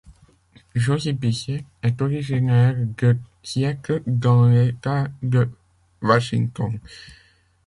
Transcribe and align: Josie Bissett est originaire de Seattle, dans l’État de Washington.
Josie 0.73 1.11
Bissett 1.13 1.63
est 1.83 2.01
originaire 2.01 2.73
de 2.97 3.17
Seattle, 3.43 4.01
dans 4.07 4.47
l’État 4.47 5.07
de 5.21 5.47
Washington. 6.01 6.79